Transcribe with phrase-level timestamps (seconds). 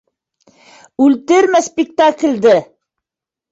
[1.05, 2.57] Үлтермә спектаклде!